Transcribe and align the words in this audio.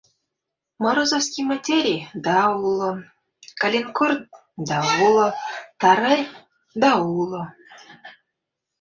—Морозовский 0.83 1.45
материй 1.51 1.97
да 2.25 2.37
уло, 2.65 2.91
каленкор 3.59 4.11
да 4.69 4.77
уло, 5.05 5.27
тарай 5.81 6.21
да 6.81 6.91
уло... 7.19 7.43